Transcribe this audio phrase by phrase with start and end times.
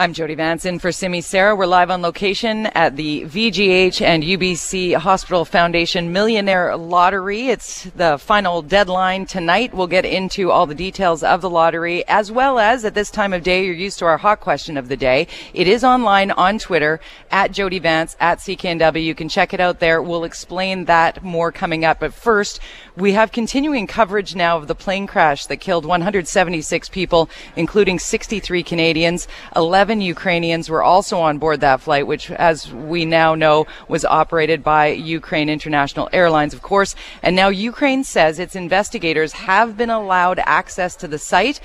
[0.00, 1.56] I'm Jody Vance in for Simi Sara.
[1.56, 7.48] We're live on location at the VGH and UBC Hospital Foundation Millionaire Lottery.
[7.48, 9.74] It's the final deadline tonight.
[9.74, 13.32] We'll get into all the details of the lottery as well as at this time
[13.32, 15.26] of day, you're used to our hot question of the day.
[15.52, 17.00] It is online on Twitter
[17.32, 19.02] at Jody Vance at CKNW.
[19.04, 20.00] You can check it out there.
[20.00, 21.98] We'll explain that more coming up.
[21.98, 22.60] But first,
[22.96, 28.62] we have continuing coverage now of the plane crash that killed 176 people, including 63
[28.62, 33.66] Canadians, 11 Seven Ukrainians were also on board that flight, which, as we now know,
[33.88, 36.94] was operated by Ukraine International Airlines, of course.
[37.22, 41.58] And now Ukraine says its investigators have been allowed access to the site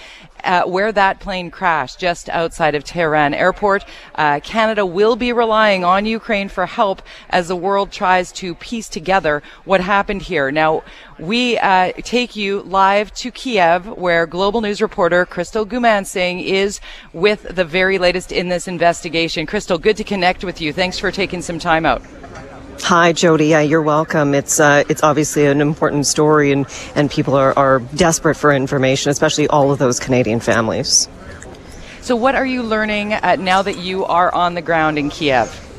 [0.43, 3.85] uh, where that plane crashed just outside of Tehran airport.
[4.15, 8.89] Uh, Canada will be relying on Ukraine for help as the world tries to piece
[8.89, 10.51] together what happened here.
[10.51, 10.83] Now,
[11.19, 16.79] we uh, take you live to Kiev, where global news reporter Crystal Goomansingh is
[17.13, 19.45] with the very latest in this investigation.
[19.45, 20.73] Crystal, good to connect with you.
[20.73, 22.01] Thanks for taking some time out.
[22.83, 23.47] Hi, Jody.
[23.47, 24.33] Yeah, you're welcome.
[24.33, 29.09] It's uh, it's obviously an important story, and and people are, are desperate for information,
[29.09, 31.07] especially all of those Canadian families.
[32.01, 35.72] So, what are you learning uh, now that you are on the ground in Kiev?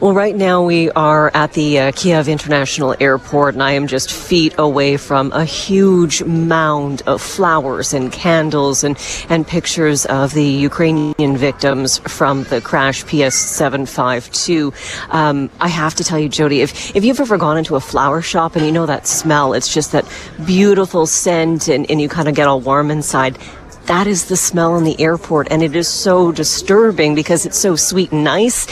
[0.00, 4.12] Well, right now we are at the uh, Kiev International Airport, and I am just
[4.12, 10.44] feet away from a huge mound of flowers and candles and, and pictures of the
[10.44, 14.74] Ukrainian victims from the crash PS752.
[15.14, 18.20] Um, I have to tell you, Jody, if, if you've ever gone into a flower
[18.22, 20.04] shop and you know that smell, it's just that
[20.44, 23.38] beautiful scent, and, and you kind of get all warm inside
[23.86, 25.48] that is the smell in the airport.
[25.50, 28.66] And it is so disturbing because it's so sweet and nice.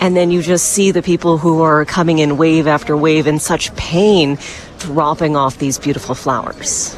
[0.00, 3.38] And then you just see the people who are coming in wave after wave in
[3.38, 4.38] such pain,
[4.78, 6.96] dropping off these beautiful flowers.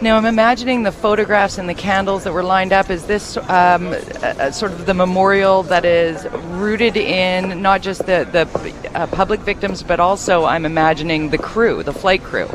[0.00, 2.88] Now, I'm imagining the photographs and the candles that were lined up.
[2.88, 3.92] Is this um,
[4.22, 9.40] a sort of the memorial that is rooted in not just the, the uh, public
[9.40, 12.48] victims, but also I'm imagining the crew, the flight crew?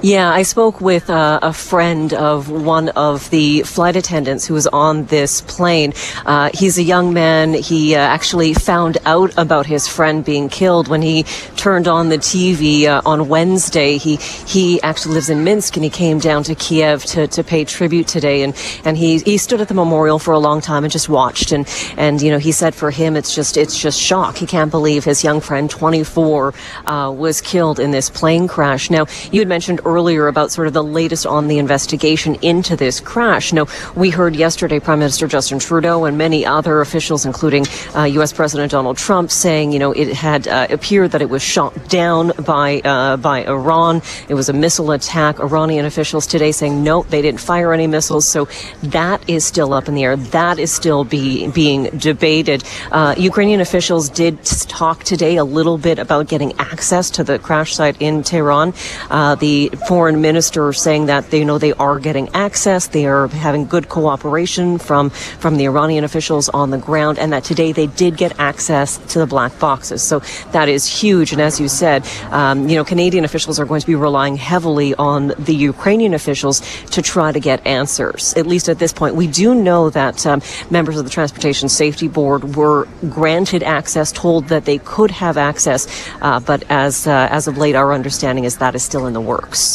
[0.00, 4.68] Yeah, I spoke with uh, a friend of one of the flight attendants who was
[4.68, 5.92] on this plane.
[6.24, 7.52] Uh, he's a young man.
[7.52, 11.24] He uh, actually found out about his friend being killed when he
[11.56, 13.98] turned on the TV uh, on Wednesday.
[13.98, 14.16] He
[14.46, 18.06] he actually lives in Minsk and he came down to Kiev to, to pay tribute
[18.06, 18.44] today.
[18.44, 18.54] And,
[18.84, 21.50] and he, he stood at the memorial for a long time and just watched.
[21.50, 24.36] And, and you know he said for him it's just it's just shock.
[24.36, 26.54] He can't believe his young friend, 24,
[26.86, 28.90] uh, was killed in this plane crash.
[28.90, 33.00] Now you had mentioned earlier about sort of the latest on the investigation into this
[33.00, 33.52] crash.
[33.52, 33.66] Now,
[33.96, 37.66] we heard yesterday Prime Minister Justin Trudeau and many other officials, including
[37.96, 38.32] uh, U.S.
[38.32, 42.32] President Donald Trump, saying, you know, it had uh, appeared that it was shot down
[42.44, 44.02] by uh, by Iran.
[44.28, 45.40] It was a missile attack.
[45.40, 48.26] Iranian officials today saying, no, they didn't fire any missiles.
[48.26, 48.48] So
[48.82, 50.16] that is still up in the air.
[50.16, 52.64] That is still be, being debated.
[52.92, 57.74] Uh, Ukrainian officials did talk today a little bit about getting access to the crash
[57.74, 58.74] site in Tehran.
[59.10, 63.28] Uh, the foreign minister saying that they you know they are getting access, they are
[63.28, 67.86] having good cooperation from from the Iranian officials on the ground, and that today they
[67.86, 70.02] did get access to the black boxes.
[70.02, 70.20] So
[70.52, 71.32] that is huge.
[71.32, 74.94] And as you said, um, you know Canadian officials are going to be relying heavily
[74.94, 78.34] on the Ukrainian officials to try to get answers.
[78.34, 82.08] At least at this point, we do know that um, members of the Transportation Safety
[82.08, 85.86] Board were granted access, told that they could have access,
[86.20, 89.20] uh, but as uh, as of late, our understanding is that is still in the
[89.20, 89.67] works.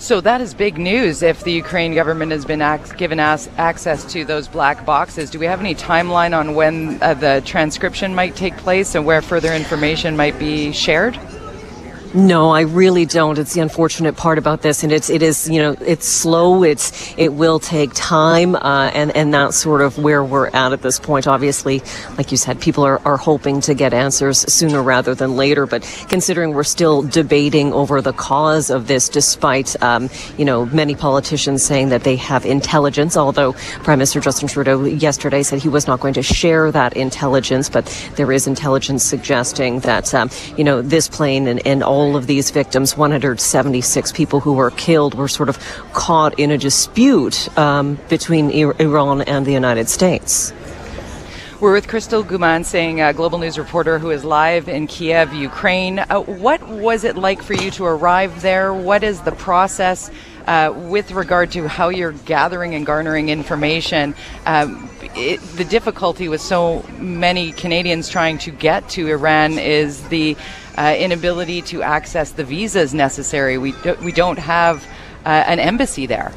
[0.00, 4.02] So that is big news if the Ukraine government has been ac- given us access
[4.14, 5.28] to those black boxes.
[5.28, 9.20] Do we have any timeline on when uh, the transcription might take place and where
[9.20, 11.20] further information might be shared?
[12.12, 13.38] No, I really don't.
[13.38, 16.64] It's the unfortunate part about this, and it's it is you know it's slow.
[16.64, 20.82] It's it will take time, uh, and and that's sort of where we're at at
[20.82, 21.28] this point.
[21.28, 21.82] Obviously,
[22.18, 25.66] like you said, people are, are hoping to get answers sooner rather than later.
[25.66, 30.96] But considering we're still debating over the cause of this, despite um, you know many
[30.96, 33.52] politicians saying that they have intelligence, although
[33.84, 37.86] Prime Minister Justin Trudeau yesterday said he was not going to share that intelligence, but
[38.16, 42.26] there is intelligence suggesting that um, you know this plane and, and all all of
[42.26, 45.58] these victims, 176 people who were killed, were sort of
[45.92, 50.54] caught in a dispute um, between Iran and the United States.
[51.60, 55.98] We're with Crystal Goomansingh, a global news reporter who is live in Kiev, Ukraine.
[55.98, 58.72] Uh, what was it like for you to arrive there?
[58.72, 60.10] What is the process
[60.46, 64.14] uh, with regard to how you're gathering and garnering information.
[64.46, 70.36] Um, it, the difficulty with so many Canadians trying to get to Iran is the
[70.80, 73.58] uh, inability to access the visas necessary.
[73.58, 74.82] We, do, we don't have
[75.26, 76.32] uh, an embassy there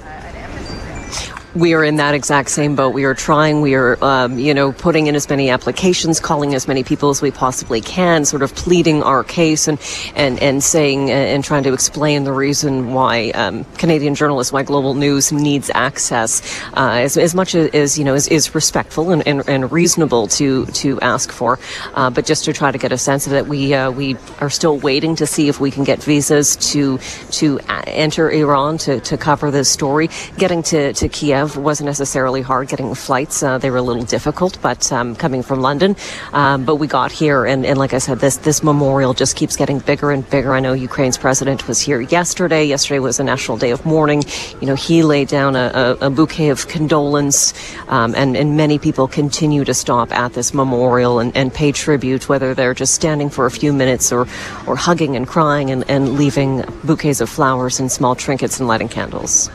[1.55, 2.93] we are in that exact same boat.
[2.93, 3.61] We are trying.
[3.61, 7.21] We are, um, you know, putting in as many applications, calling as many people as
[7.21, 9.79] we possibly can, sort of pleading our case and
[10.15, 14.95] and and saying and trying to explain the reason why um, Canadian journalists, why global
[14.95, 16.41] news needs access,
[16.73, 20.65] uh, as, as much as you know is, is respectful and, and, and reasonable to
[20.67, 21.59] to ask for,
[21.93, 23.47] uh, but just to try to get a sense of it.
[23.47, 26.97] We uh, we are still waiting to see if we can get visas to
[27.31, 30.09] to uh, enter Iran to to cover this story.
[30.37, 33.43] Getting to to Kiev Kiev wasn't necessarily hard getting flights.
[33.43, 35.95] Uh, they were a little difficult, but um, coming from London.
[36.31, 39.55] Um, but we got here, and, and, like I said, this this memorial just keeps
[39.57, 40.53] getting bigger and bigger.
[40.53, 42.63] I know Ukraine's president was here yesterday.
[42.63, 44.23] Yesterday was a national day of mourning.
[44.61, 47.53] You know, he laid down a, a, a bouquet of condolence,
[47.87, 52.29] um, and, and many people continue to stop at this memorial and, and pay tribute,
[52.29, 54.27] whether they're just standing for a few minutes or,
[54.67, 58.89] or hugging and crying and, and leaving bouquets of flowers and small trinkets and lighting
[58.89, 59.49] candles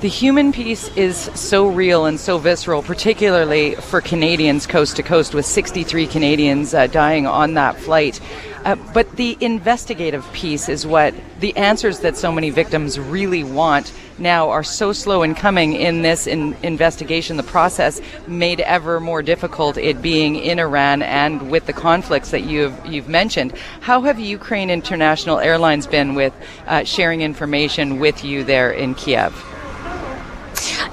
[0.00, 5.34] the human piece is so real and so visceral, particularly for Canadians coast to coast,
[5.34, 8.20] with 63 Canadians uh, dying on that flight.
[8.66, 13.92] Uh, but the investigative piece is what the answers that so many victims really want
[14.18, 17.38] now are so slow in coming in this in investigation.
[17.38, 22.42] The process made ever more difficult, it being in Iran and with the conflicts that
[22.42, 23.52] you've you've mentioned.
[23.80, 26.34] How have Ukraine International Airlines been with
[26.66, 29.55] uh, sharing information with you there in Kiev?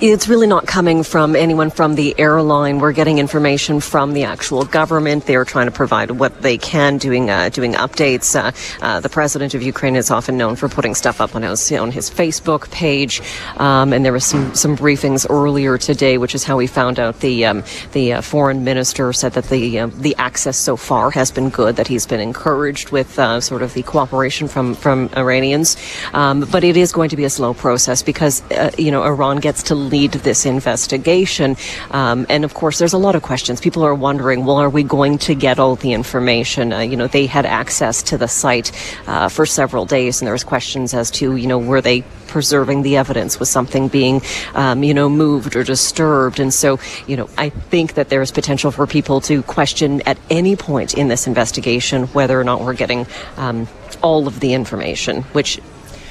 [0.05, 2.79] It's really not coming from anyone from the airline.
[2.79, 5.27] We're getting information from the actual government.
[5.27, 8.35] They're trying to provide what they can, doing uh, doing updates.
[8.35, 8.51] Uh,
[8.83, 11.89] uh, the president of Ukraine is often known for putting stuff up on his on
[11.89, 13.21] his Facebook page,
[13.55, 17.21] um, and there was some some briefings earlier today, which is how we found out
[17.21, 17.63] the um,
[17.93, 21.77] the uh, foreign minister said that the uh, the access so far has been good,
[21.77, 25.77] that he's been encouraged with uh, sort of the cooperation from from Iranians,
[26.11, 28.43] um, but it is going to be a slow process because
[28.77, 31.55] you know Iran gets to lead this investigation.
[31.91, 33.61] Um, and of course, there's a lot of questions.
[33.61, 36.73] People are wondering, well, are we going to get all the information?
[36.73, 38.71] Uh, you know, they had access to the site
[39.07, 42.81] uh, for several days, and there was questions as to, you know, were they preserving
[42.81, 43.39] the evidence?
[43.39, 44.21] Was something being,
[44.55, 46.39] um, you know, moved or disturbed?
[46.39, 50.55] And so, you know, I think that there's potential for people to question at any
[50.55, 53.05] point in this investigation whether or not we're getting
[53.37, 53.67] um,
[54.01, 55.59] all of the information, which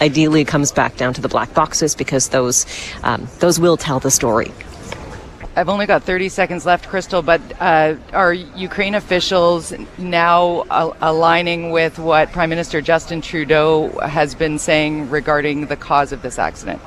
[0.03, 2.67] ideally comes back down to the black boxes because those
[3.05, 4.51] um, those will tell the story.
[5.55, 11.71] I've only got 30 seconds left, Crystal, but uh, are Ukraine officials now al- aligning
[11.73, 16.81] with what Prime Minister Justin Trudeau has been saying regarding the cause of this accident?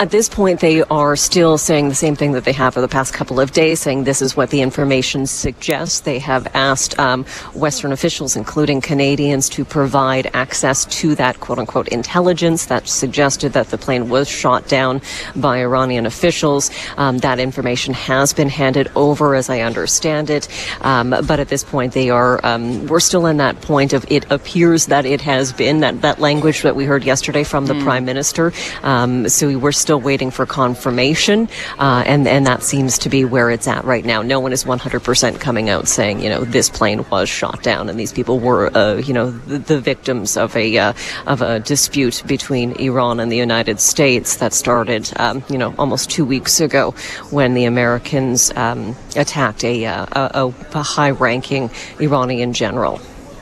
[0.00, 2.88] At this point, they are still saying the same thing that they have for the
[2.88, 6.00] past couple of days, saying this is what the information suggests.
[6.00, 11.86] They have asked um, Western officials, including Canadians, to provide access to that quote unquote
[11.88, 15.02] intelligence that suggested that the plane was shot down
[15.36, 16.70] by Iranian officials.
[16.96, 20.48] Um, that information has been handed over, as I understand it.
[20.80, 24.24] Um, but at this point, they are, um, we're still in that point of it
[24.32, 27.82] appears that it has been that, that language that we heard yesterday from the mm.
[27.82, 28.50] prime minister.
[28.82, 31.48] Um, so we're still still waiting for confirmation,
[31.80, 34.22] uh, and and that seems to be where it's at right now.
[34.22, 37.98] No one is 100% coming out saying, you know, this plane was shot down, and
[37.98, 40.92] these people were, uh, you know, the, the, victims of a uh,
[41.26, 46.08] of a dispute between Iran and the United States that started, um, you know, almost
[46.08, 46.92] two weeks ago
[47.30, 51.68] when the Americans um, attacked a, uh, a, a high-ranking
[51.98, 53.00] Iranian general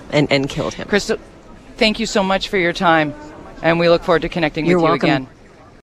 [0.08, 0.88] and, and killed him.
[0.88, 1.18] Crystal,
[1.76, 3.12] thank you so much for your time,
[3.60, 5.08] and we look forward to connecting You're with welcome.
[5.08, 5.37] you again.